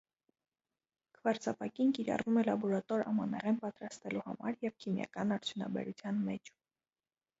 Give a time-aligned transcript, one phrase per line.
[1.17, 6.55] Քվարցապակին կիրառվում է լաբորատոր ամանեղեն պատրաստելու համար և քիմիական արդյունաբերության մեջ։